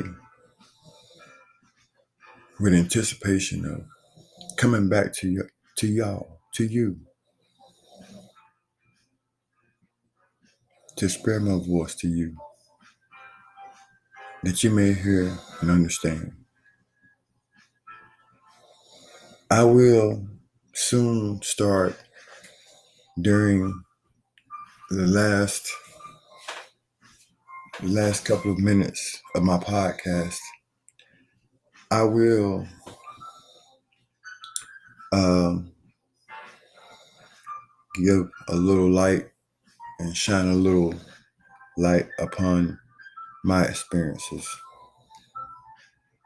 with 2.60 2.74
anticipation 2.74 3.64
of 3.66 3.84
coming 4.56 4.88
back 4.88 5.12
to 5.14 5.28
you, 5.28 5.44
to 5.78 5.86
y'all, 5.88 6.40
to 6.54 6.64
you, 6.64 6.98
to 10.96 11.08
spread 11.08 11.42
my 11.42 11.58
voice 11.66 11.94
to 11.96 12.08
you, 12.08 12.36
that 14.44 14.64
you 14.64 14.70
may 14.70 14.92
hear 14.92 15.36
and 15.60 15.70
understand. 15.70 16.32
I 19.50 19.64
will 19.64 20.26
soon 20.74 21.42
start 21.42 21.96
during 23.20 23.82
the 24.90 25.06
last 25.06 25.70
the 27.82 27.88
last 27.88 28.26
couple 28.26 28.52
of 28.52 28.58
minutes 28.58 29.22
of 29.34 29.42
my 29.42 29.56
podcast, 29.56 30.38
I 31.90 32.02
will 32.02 32.66
um, 35.12 35.72
give 37.94 38.28
a 38.48 38.54
little 38.54 38.90
light 38.90 39.30
and 39.98 40.14
shine 40.14 40.48
a 40.48 40.54
little 40.54 40.94
light 41.78 42.06
upon 42.18 42.78
my 43.44 43.64
experiences. 43.64 44.46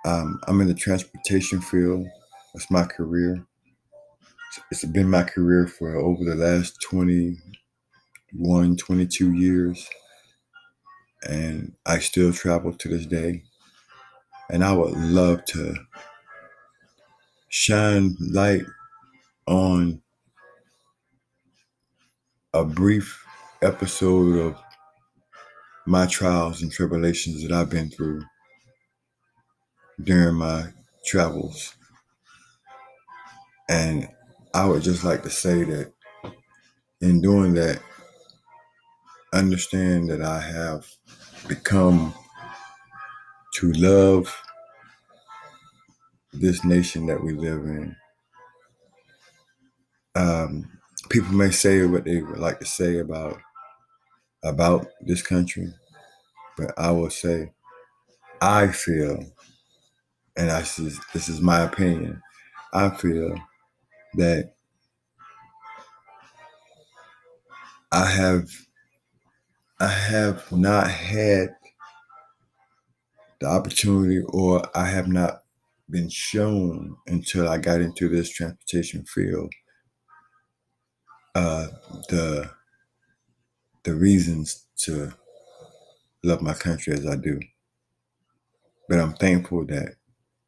Um, 0.05 0.41
I'm 0.49 0.61
in 0.61 0.67
the 0.67 0.75
transportation 0.75 1.61
field. 1.61 2.05
That's 2.53 2.69
my 2.71 2.85
career. 2.85 3.47
It's 4.73 4.85
been 4.85 5.09
my 5.09 5.23
career 5.23 5.69
for 5.69 5.95
over 5.97 6.25
the 6.25 6.35
last 6.35 6.79
21, 6.83 8.77
22 8.77 9.33
years 9.35 9.89
and 11.25 11.75
I 11.87 11.99
still 11.99 12.33
travel 12.33 12.73
to 12.73 12.89
this 12.89 13.07
day. 13.07 13.43
And 14.51 14.63
I 14.63 14.73
would 14.73 14.97
love 14.97 15.45
to 15.47 15.75
shine 17.49 18.17
light 18.21 18.65
on 19.47 20.03
a 22.53 22.65
brief 22.65 23.25
episode 23.63 24.39
of 24.39 24.57
my 25.87 26.07
trials 26.07 26.63
and 26.63 26.71
tribulations 26.71 27.43
that 27.43 27.53
I've 27.53 27.71
been 27.71 27.91
through 27.91 28.23
during 30.03 30.37
my 30.37 30.67
travels. 31.07 31.75
And 33.69 34.09
I 34.55 34.67
would 34.67 34.83
just 34.83 35.05
like 35.05 35.23
to 35.23 35.31
say 35.31 35.65
that 35.65 35.93
in 37.01 37.21
doing 37.21 37.55
that, 37.55 37.81
understand 39.35 40.09
that 40.11 40.23
I 40.23 40.41
have 40.41 40.87
become 41.49 42.15
to 43.57 43.73
love 43.73 44.35
this 46.33 46.65
nation 46.65 47.07
that 47.07 47.23
we 47.23 47.33
live 47.33 47.65
in. 47.65 47.97
Um, 50.15 50.79
people 51.11 51.33
may 51.35 51.51
say 51.51 51.85
what 51.87 52.05
they 52.05 52.23
would 52.23 52.39
like 52.39 52.61
to 52.61 52.67
say 52.67 52.99
about 52.99 53.39
about 54.45 54.87
this 55.01 55.23
country, 55.23 55.73
but 56.57 56.73
I 56.79 56.91
will 56.93 57.11
say 57.11 57.53
I 58.41 58.69
feel, 58.69 59.25
and 60.37 60.51
I 60.51 60.61
is 60.61 61.01
this 61.13 61.29
is 61.29 61.41
my 61.41 61.61
opinion. 61.63 62.23
I 62.73 62.91
feel 62.91 63.37
that 64.15 64.55
I 67.93 68.07
have 68.07 68.49
I 69.81 69.89
have 69.89 70.51
not 70.53 70.91
had 70.91 71.57
the 73.41 73.47
opportunity 73.47 74.23
or 74.29 74.63
I 74.77 74.87
have 74.87 75.09
not 75.09 75.43
been 75.91 76.09
shown 76.09 76.97
until 77.07 77.49
I 77.49 77.59
got 77.59 77.81
into 77.81 78.09
this 78.09 78.31
transportation 78.31 79.05
field 79.05 79.53
uh, 81.35 81.69
the 82.11 82.51
the 83.85 83.95
reasons 83.95 84.67
to 84.79 85.13
love 86.25 86.43
my 86.43 86.55
country 86.55 86.93
as 86.93 87.07
I 87.07 87.17
do. 87.17 87.41
But 88.89 89.01
I'm 89.01 89.15
thankful 89.15 89.67
that 89.67 89.97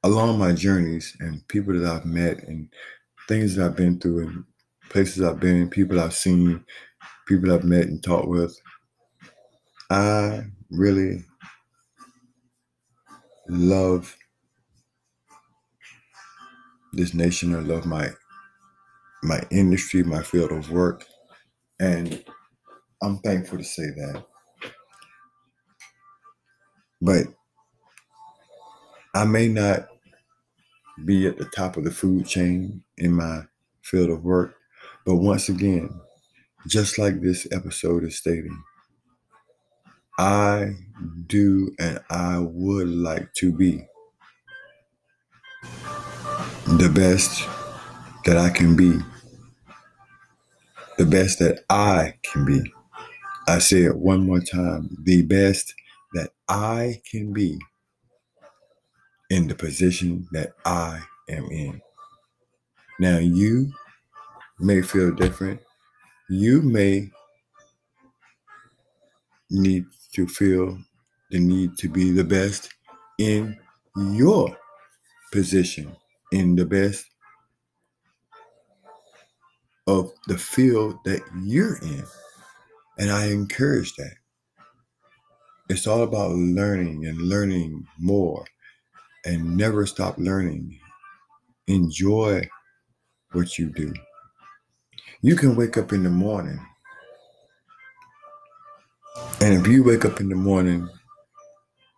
along 0.03 0.39
my 0.39 0.53
journeys 0.53 1.17
and 1.21 1.47
people 1.49 1.79
that 1.79 1.91
I've 1.91 2.07
met 2.07 2.45
and 2.45 2.69
things 3.29 3.57
that 3.57 3.67
I've 3.67 3.77
been 3.77 3.99
through 4.01 4.27
and 4.29 4.45
places 4.91 5.23
I've 5.23 5.41
been, 5.41 5.69
people 5.71 6.01
I've 6.01 6.15
seen, 6.15 6.65
people 7.29 7.53
I've 7.53 7.65
met 7.65 7.87
and 7.87 8.03
talked 8.03 8.29
with, 8.29 8.59
I 9.91 10.45
really 10.71 11.25
love 13.49 14.17
this 16.93 17.15
nation. 17.15 17.55
I 17.55 17.61
love 17.61 17.87
my 17.87 18.11
my 19.23 19.43
industry, 19.51 20.03
my 20.03 20.23
field 20.23 20.53
of 20.53 20.71
work, 20.71 21.05
and 21.81 22.25
I'm 23.03 23.19
thankful 23.19 23.59
to 23.59 23.65
say 23.65 23.85
that. 23.85 24.25
But 27.01 27.27
I 29.15 29.25
may 29.25 29.49
not 29.49 29.89
be 31.05 31.27
at 31.27 31.39
the 31.39 31.47
top 31.47 31.77
of 31.77 31.85
the 31.85 31.91
food 31.91 32.27
chain 32.27 32.83
in 32.99 33.13
my 33.13 33.43
field 33.83 34.11
of 34.11 34.25
work, 34.25 34.57
but 35.05 35.17
once 35.17 35.49
again, 35.49 35.91
just 36.69 36.99
like 36.99 37.21
this 37.21 37.47
episode 37.53 38.05
is 38.05 38.17
stating, 38.17 38.63
I 40.19 40.77
do 41.27 41.73
and 41.79 42.01
I 42.11 42.39
would 42.41 42.89
like 42.89 43.35
to 43.35 43.53
be 43.53 43.87
the 46.67 46.91
best 46.91 47.49
that 48.27 48.37
I 48.39 48.51
can 48.51 48.77
be, 48.77 48.99
the 50.99 51.07
best 51.07 51.41
that 51.41 51.65
I 51.71 52.15
can 52.25 52.45
be. 52.47 52.63
I 53.49 53.59
say 53.61 53.85
it 53.85 53.97
one 53.97 54.27
more 54.27 54.41
time 54.41 54.97
the 55.05 55.23
best 55.23 55.75
that 56.15 56.31
I 56.49 57.01
can 57.11 57.33
be 57.33 57.59
in 59.31 59.49
the 59.49 59.55
position 59.55 60.29
that 60.33 60.55
I 60.65 61.01
am 61.29 61.47
in. 61.51 61.83
Now, 63.01 63.19
you 63.19 63.73
may 64.61 64.83
feel 64.83 65.13
different. 65.13 65.61
You 66.31 66.63
may 66.63 67.11
need 69.51 69.87
to 70.17 70.27
feel 70.27 70.79
the 71.31 71.39
need 71.39 71.77
to 71.77 71.91
be 71.91 72.11
the 72.11 72.25
best 72.25 72.71
in 73.19 73.55
your 73.97 74.57
position 75.31 75.95
in 76.33 76.57
the 76.57 76.65
best 76.65 77.05
of 79.87 80.11
the 80.27 80.39
field 80.39 80.97
that 81.05 81.21
you're 81.43 81.77
in. 81.83 82.05
And 82.99 83.11
I 83.11 83.27
encourage 83.27 83.95
that. 83.97 84.15
It's 85.69 85.87
all 85.87 86.03
about 86.03 86.31
learning 86.31 87.05
and 87.05 87.19
learning 87.19 87.87
more 87.99 88.47
and 89.27 89.55
never 89.57 89.85
stop 89.85 90.17
learning. 90.17 90.81
Enjoy 91.67 92.49
what 93.33 93.59
you 93.59 93.69
do. 93.69 93.93
You 95.21 95.37
can 95.37 95.57
wake 95.57 95.77
up 95.77 95.93
in 95.93 96.05
the 96.05 96.11
morning, 96.11 96.59
and 99.41 99.55
if 99.55 99.67
you 99.69 99.85
wake 99.85 100.05
up 100.05 100.21
in 100.21 100.29
the 100.31 100.37
morning 100.37 100.89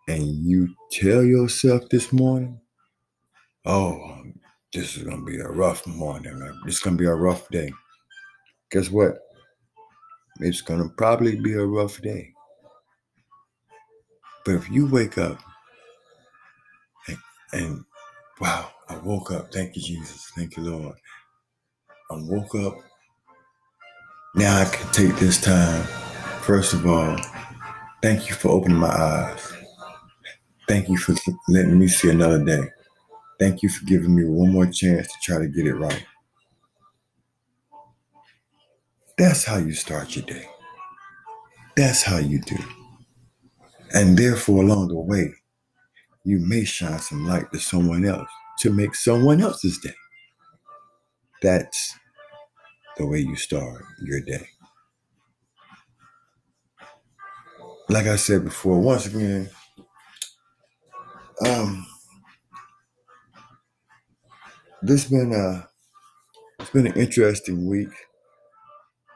and 0.07 0.23
you 0.45 0.69
tell 0.91 1.23
yourself 1.23 1.89
this 1.89 2.13
morning, 2.13 2.61
oh, 3.65 4.23
this 4.73 4.97
is 4.97 5.03
going 5.03 5.19
to 5.19 5.25
be 5.25 5.39
a 5.39 5.47
rough 5.47 5.87
morning, 5.87 6.39
this 6.65 6.75
is 6.75 6.81
going 6.81 6.97
to 6.97 7.01
be 7.03 7.07
a 7.09 7.15
rough 7.15 7.49
day. 7.49 7.71
Guess 8.71 8.91
what? 8.91 9.19
It's 10.41 10.61
going 10.61 10.81
to 10.83 10.89
probably 10.97 11.35
be 11.37 11.53
a 11.53 11.65
rough 11.65 12.01
day. 12.01 12.33
But 14.45 14.55
if 14.55 14.69
you 14.71 14.87
wake 14.87 15.17
up 15.17 15.39
and, 17.07 17.17
and 17.53 17.85
wow, 18.41 18.69
I 18.89 18.97
woke 18.99 19.31
up. 19.31 19.53
Thank 19.53 19.75
you, 19.75 19.81
Jesus. 19.81 20.31
Thank 20.35 20.57
you, 20.57 20.63
Lord. 20.63 20.95
I 22.11 22.15
woke 22.19 22.55
up. 22.55 22.75
Now 24.35 24.61
I 24.61 24.65
can 24.65 24.91
take 24.93 25.15
this 25.17 25.41
time. 25.41 25.87
First 26.49 26.73
of 26.73 26.87
all, 26.87 27.15
thank 28.01 28.27
you 28.27 28.33
for 28.33 28.49
opening 28.49 28.79
my 28.79 28.87
eyes. 28.87 29.53
Thank 30.67 30.89
you 30.89 30.97
for 30.97 31.13
letting 31.47 31.77
me 31.77 31.87
see 31.87 32.09
another 32.09 32.43
day. 32.43 32.71
Thank 33.39 33.61
you 33.61 33.69
for 33.69 33.85
giving 33.85 34.15
me 34.15 34.23
one 34.23 34.51
more 34.51 34.65
chance 34.65 35.05
to 35.09 35.13
try 35.21 35.37
to 35.37 35.47
get 35.47 35.67
it 35.67 35.75
right. 35.75 36.03
That's 39.15 39.45
how 39.45 39.57
you 39.57 39.73
start 39.73 40.15
your 40.15 40.25
day. 40.25 40.47
That's 41.75 42.01
how 42.01 42.17
you 42.17 42.41
do. 42.41 42.57
And 43.93 44.17
therefore, 44.17 44.63
along 44.63 44.87
the 44.87 44.99
way, 44.99 45.31
you 46.23 46.39
may 46.39 46.63
shine 46.63 46.97
some 46.97 47.27
light 47.27 47.51
to 47.53 47.59
someone 47.59 48.05
else 48.05 48.27
to 48.61 48.73
make 48.73 48.95
someone 48.95 49.39
else's 49.39 49.77
day. 49.77 49.93
That's 51.43 51.93
the 52.97 53.05
way 53.05 53.19
you 53.19 53.35
start 53.35 53.83
your 54.01 54.21
day. 54.21 54.47
Like 57.89 58.07
I 58.07 58.17
said 58.17 58.45
before, 58.45 58.79
once 58.79 59.07
again, 59.07 59.49
um, 61.45 61.85
this 64.81 65.05
been 65.05 65.33
a 65.33 65.67
it's 66.59 66.71
been 66.71 66.87
an 66.87 66.93
interesting 66.99 67.67
week. 67.69 67.89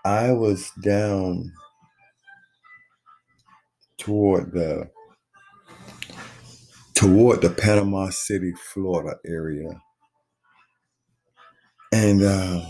I 0.06 0.32
was 0.34 0.72
down 0.84 1.52
toward 4.00 4.54
the 4.54 4.90
toward 6.96 7.42
the 7.42 7.50
Panama 7.52 8.10
City, 8.12 8.54
Florida 8.74 9.18
area. 9.28 9.82
And 11.94 12.24
uh, 12.24 12.62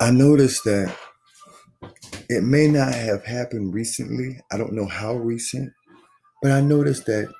I 0.00 0.10
noticed 0.12 0.64
that 0.64 0.96
it 2.28 2.42
may 2.42 2.66
not 2.68 2.94
have 2.94 3.24
happened 3.24 3.74
recently. 3.74 4.40
I 4.52 4.58
don't 4.58 4.72
know 4.72 4.86
how 4.86 5.14
recent, 5.14 5.72
but 6.42 6.52
I 6.52 6.60
noticed 6.60 7.06
that 7.06 7.32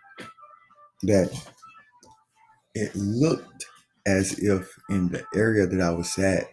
that 1.03 1.31
it 2.75 2.94
looked 2.94 3.66
as 4.07 4.38
if 4.38 4.72
in 4.88 5.09
the 5.09 5.25
area 5.35 5.66
that 5.66 5.81
I 5.81 5.90
was 5.90 6.16
at, 6.18 6.44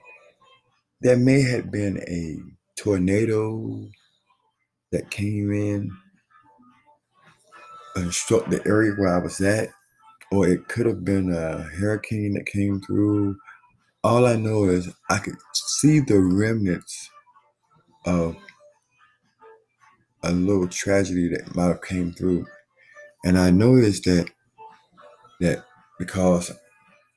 there 1.01 1.17
may 1.17 1.41
have 1.41 1.71
been 1.71 1.97
a 2.07 2.37
tornado 2.81 3.87
that 4.91 5.11
came 5.11 5.51
in 5.51 5.91
and 7.95 8.13
struck 8.13 8.49
the 8.49 8.65
area 8.67 8.93
where 8.93 9.13
I 9.13 9.19
was 9.19 9.39
at, 9.41 9.69
or 10.31 10.47
it 10.47 10.67
could 10.67 10.85
have 10.85 11.05
been 11.05 11.31
a 11.31 11.61
hurricane 11.61 12.33
that 12.33 12.45
came 12.45 12.81
through. 12.81 13.37
All 14.03 14.25
I 14.25 14.35
know 14.35 14.65
is 14.65 14.89
I 15.09 15.19
could 15.19 15.37
see 15.53 15.99
the 15.99 16.19
remnants 16.19 17.09
of 18.05 18.35
a 20.23 20.31
little 20.31 20.67
tragedy 20.67 21.27
that 21.29 21.55
might 21.55 21.67
have 21.67 21.81
came 21.81 22.13
through. 22.13 22.45
And 23.25 23.37
I 23.37 23.51
noticed 23.51 24.05
that 24.05 24.29
that 25.39 25.65
because 25.99 26.51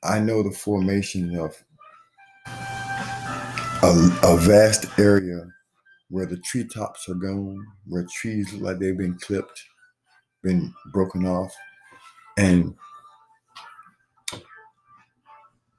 I 0.03 0.19
know 0.19 0.43
the 0.43 0.51
formation 0.51 1.37
of 1.37 1.55
a, 3.83 4.19
a 4.23 4.37
vast 4.37 4.87
area 4.99 5.45
where 6.09 6.25
the 6.25 6.37
treetops 6.37 7.09
are 7.09 7.15
gone, 7.15 7.65
where 7.85 8.05
trees 8.13 8.51
look 8.53 8.61
like 8.61 8.79
they've 8.79 8.97
been 8.97 9.17
clipped, 9.19 9.63
been 10.43 10.73
broken 10.91 11.25
off. 11.25 11.53
And 12.37 12.75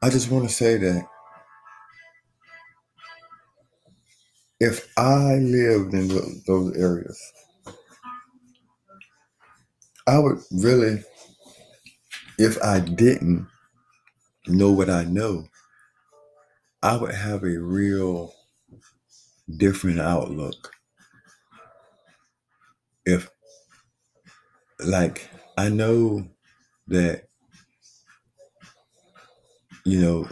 I 0.03 0.11
just 0.11 0.31
want 0.31 0.49
to 0.49 0.55
say 0.55 0.77
that 0.77 1.05
if 4.61 4.93
I 4.97 5.37
lived 5.37 5.95
in 5.95 6.09
those 6.47 6.77
areas, 6.77 7.21
I 10.07 10.19
would 10.19 10.41
really, 10.53 11.05
if 12.39 12.63
I 12.63 12.81
didn't 12.81 13.47
know 14.49 14.73
what 14.73 14.91
I 14.91 15.05
know, 15.05 15.47
I 16.83 16.97
would 16.97 17.15
have 17.15 17.45
a 17.45 17.59
real 17.59 18.33
different 19.59 20.01
outlook. 20.01 20.73
If, 23.05 23.31
like, 24.81 25.29
I 25.57 25.69
know 25.69 26.29
that, 26.89 27.29
you 29.85 30.01
know, 30.01 30.29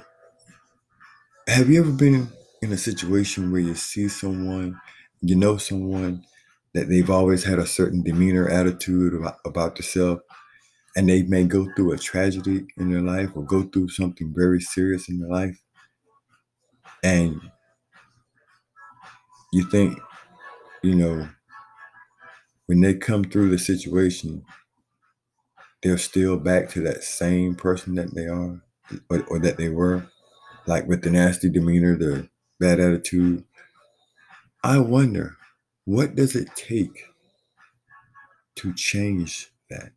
have 1.49 1.69
you 1.71 1.81
ever 1.81 1.93
been 1.93 2.29
in 2.66 2.72
a 2.72 2.76
situation 2.76 3.52
where 3.52 3.61
you 3.61 3.76
see 3.76 4.09
someone, 4.09 4.81
you 5.20 5.37
know 5.37 5.57
someone 5.57 6.24
that 6.74 6.88
they've 6.88 7.11
always 7.11 7.44
had 7.44 7.61
a 7.61 7.66
certain 7.66 8.02
demeanor, 8.02 8.48
attitude 8.48 9.14
about, 9.14 9.37
about 9.46 9.76
themselves, 9.76 10.20
and 10.96 11.09
they 11.09 11.22
may 11.22 11.44
go 11.44 11.68
through 11.76 11.92
a 11.92 11.98
tragedy 11.98 12.66
in 12.76 12.90
their 12.90 13.02
life 13.02 13.31
or 13.37 13.44
go 13.44 13.62
through 13.62 13.88
something 13.88 14.35
very 14.37 14.61
serious 14.61 15.09
in 15.09 15.20
their 15.20 15.29
life, 15.29 15.62
and 17.05 17.40
you 19.52 19.62
think, 19.70 19.96
you 20.83 20.96
know, 20.96 21.29
when 22.66 22.81
they 22.81 22.94
come 22.94 23.22
through 23.22 23.50
the 23.50 23.59
situation, 23.59 24.44
they're 25.85 25.98
still 25.98 26.37
back 26.37 26.68
to 26.70 26.81
that 26.81 27.05
same 27.05 27.55
person 27.55 27.94
that 27.94 28.12
they 28.12 28.26
are 28.26 28.61
or, 29.09 29.22
or 29.29 29.38
that 29.38 29.57
they 29.57 29.68
were, 29.68 30.09
like 30.66 30.88
with 30.88 31.02
the 31.02 31.11
nasty 31.11 31.48
demeanor, 31.48 31.96
the 31.96 32.29
bad 32.61 32.81
attitude. 32.81 33.45
I 34.64 34.79
wonder, 34.79 35.37
what 35.85 36.14
does 36.14 36.37
it 36.37 36.49
take 36.57 37.05
to 38.57 38.75
change 38.75 39.51
that? 39.71 39.92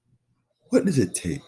What 0.70 0.86
does 0.86 1.00
it 1.00 1.16
take? 1.16 1.42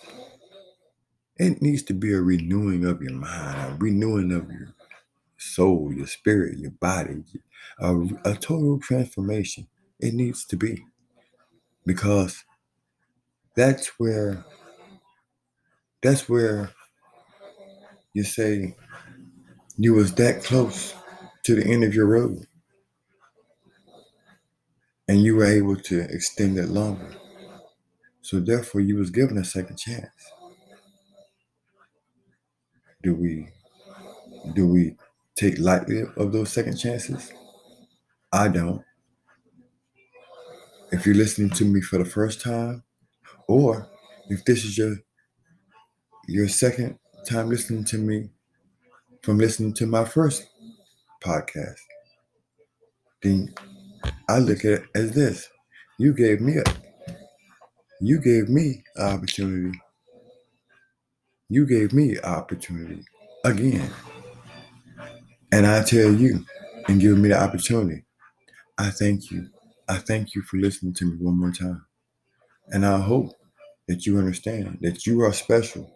It 1.38 1.62
needs 1.62 1.84
to 1.84 1.94
be 1.94 2.14
a 2.14 2.22
renewing 2.22 2.86
of 2.86 3.02
your 3.02 3.14
mind, 3.14 3.74
a 3.74 3.78
renewing 3.80 4.32
of 4.32 4.52
your 4.52 4.76
soul, 5.38 5.94
your 5.94 6.08
spirit, 6.08 6.60
your 6.60 6.72
body, 6.72 7.24
a, 7.80 7.96
a 8.26 8.36
total 8.36 8.80
transformation. 8.80 9.68
It 10.00 10.14
needs 10.14 10.46
to 10.46 10.58
be. 10.58 10.86
Because 11.86 12.44
that's 13.56 13.88
where 14.00 14.46
that's 16.02 16.30
where 16.30 16.72
you 18.14 18.24
say 18.24 18.76
you 19.78 19.94
was 19.94 20.14
that 20.16 20.44
close 20.44 20.94
to 21.44 21.56
the 21.56 21.66
end 21.66 21.84
of 21.84 21.94
your 21.94 22.08
road. 22.08 22.46
And 25.08 25.24
you 25.24 25.36
were 25.36 25.46
able 25.46 25.76
to 25.76 26.02
extend 26.02 26.58
it 26.58 26.70
longer. 26.70 27.10
So 28.22 28.40
therefore 28.40 28.82
you 28.82 28.98
was 28.98 29.10
given 29.10 29.38
a 29.38 29.44
second 29.44 29.78
chance. 29.78 30.32
Do 33.04 33.16
we 33.16 33.50
do 34.54 34.68
we 34.68 34.96
take 35.36 35.60
lightly 35.60 36.04
of 36.18 36.32
those 36.32 36.54
second 36.54 36.78
chances? 36.78 37.32
I 38.32 38.48
don't. 38.48 38.84
If 40.92 41.06
you're 41.06 41.16
listening 41.16 41.50
to 41.52 41.66
me 41.66 41.82
for 41.82 41.98
the 41.98 42.06
first 42.06 42.42
time 42.42 42.84
or 43.48 43.88
if 44.30 44.46
this 44.46 44.64
is 44.64 44.78
your 44.78 44.98
your 46.28 46.48
second 46.48 47.00
time 47.28 47.50
listening 47.50 47.84
to 47.86 47.98
me 47.98 48.30
from 49.22 49.38
listening 49.38 49.74
to 49.74 49.86
my 49.86 50.06
first 50.06 50.48
podcast, 51.22 51.80
then 53.24 53.54
I 54.30 54.40
look 54.40 54.60
at 54.66 54.72
it 54.74 54.84
as 54.96 55.14
this. 55.14 55.50
You 56.00 56.14
gave 56.14 56.42
me 56.42 56.58
a 56.58 56.64
you 58.02 58.20
gave 58.22 58.50
me 58.50 58.84
an 58.98 59.08
opportunity 59.16 59.72
you 61.50 61.66
gave 61.68 61.94
me 61.94 62.18
an 62.18 62.26
opportunity 62.26 63.06
again. 63.46 63.90
And 65.52 65.68
I 65.68 65.84
tell 65.84 66.14
you, 66.14 66.46
and 66.88 67.02
give 67.02 67.18
me 67.18 67.30
the 67.30 67.42
opportunity, 67.42 68.06
I 68.78 68.90
thank 68.92 69.32
you. 69.32 69.50
I 69.90 69.98
thank 69.98 70.36
you 70.36 70.44
for 70.44 70.58
listening 70.58 70.94
to 70.96 71.06
me 71.06 71.18
one 71.20 71.40
more 71.40 71.52
time. 71.52 71.86
And 72.70 72.86
I 72.86 73.00
hope 73.02 73.34
that 73.88 74.06
you 74.06 74.18
understand 74.20 74.80
that 74.82 75.08
you 75.08 75.22
are 75.22 75.34
special, 75.34 75.92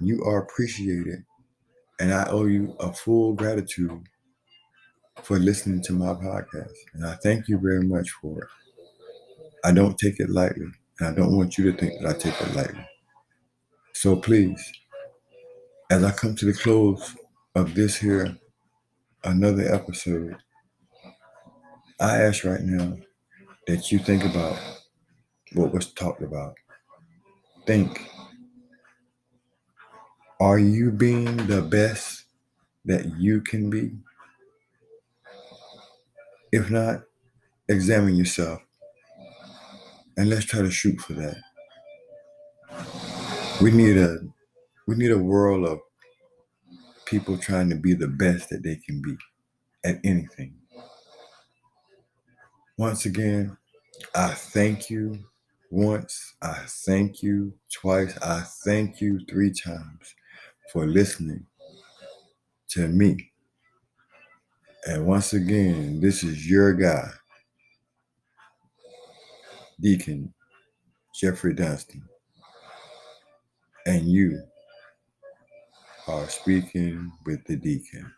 you 0.00 0.24
are 0.24 0.42
appreciated, 0.42 1.24
and 2.00 2.14
I 2.14 2.28
owe 2.30 2.46
you 2.46 2.76
a 2.80 2.92
full 2.92 3.34
gratitude 3.34 4.08
for 5.22 5.38
listening 5.38 5.82
to 5.82 5.92
my 5.92 6.14
podcast. 6.14 6.72
And 6.94 7.06
I 7.06 7.14
thank 7.16 7.48
you 7.48 7.58
very 7.58 7.82
much 7.84 8.10
for 8.10 8.44
it. 8.44 8.48
I 9.64 9.72
don't 9.72 9.98
take 9.98 10.20
it 10.20 10.30
lightly, 10.30 10.68
and 11.00 11.08
I 11.08 11.12
don't 11.12 11.36
want 11.36 11.58
you 11.58 11.72
to 11.72 11.76
think 11.76 12.00
that 12.00 12.08
I 12.16 12.18
take 12.18 12.40
it 12.40 12.54
lightly. 12.54 12.86
So 13.94 14.16
please, 14.16 14.72
as 15.90 16.02
I 16.04 16.10
come 16.12 16.34
to 16.36 16.44
the 16.44 16.52
close 16.52 17.16
of 17.54 17.74
this 17.74 17.96
here, 17.96 18.36
another 19.24 19.72
episode, 19.74 20.36
I 22.00 22.22
ask 22.22 22.44
right 22.44 22.60
now 22.62 22.96
that 23.68 23.92
you 23.92 23.98
think 24.00 24.24
about 24.24 24.58
what 25.54 25.72
was 25.72 25.92
talked 25.92 26.22
about. 26.22 26.54
Think 27.66 28.08
are 30.40 30.58
you 30.58 30.90
being 30.92 31.36
the 31.48 31.60
best 31.62 32.24
that 32.84 33.18
you 33.18 33.40
can 33.40 33.70
be? 33.70 33.92
If 36.54 36.70
not, 36.70 37.02
examine 37.68 38.14
yourself 38.14 38.62
and 40.16 40.30
let's 40.30 40.44
try 40.44 40.62
to 40.62 40.70
shoot 40.70 41.00
for 41.00 41.14
that. 41.14 41.36
We 43.60 43.72
need 43.72 43.96
a 43.98 44.18
we 44.86 44.94
need 44.94 45.10
a 45.10 45.18
world 45.18 45.66
of 45.66 45.80
people 47.06 47.38
trying 47.38 47.70
to 47.70 47.76
be 47.76 47.94
the 47.94 48.06
best 48.08 48.50
that 48.50 48.62
they 48.62 48.76
can 48.76 49.02
be 49.02 49.16
at 49.84 49.98
anything. 50.04 50.54
Once 52.78 53.04
again, 53.04 53.56
I 54.14 54.28
thank 54.28 54.90
you 54.90 55.24
once, 55.72 56.34
I 56.40 56.62
thank 56.66 57.22
you 57.22 57.54
twice, 57.72 58.16
I 58.18 58.42
thank 58.64 59.00
you 59.00 59.20
three 59.28 59.52
times 59.52 60.14
for 60.72 60.86
listening 60.86 61.46
to 62.70 62.88
me. 62.88 63.32
And 64.86 65.06
once 65.06 65.32
again, 65.32 65.98
this 66.00 66.22
is 66.22 66.48
your 66.48 66.74
guy, 66.74 67.08
Deacon 69.80 70.32
Jeffrey 71.14 71.54
Dunston. 71.54 72.02
And 73.86 74.06
you 74.06 74.42
are 76.06 76.28
speaking 76.28 77.10
with 77.24 77.44
the 77.44 77.56
deacon. 77.56 78.12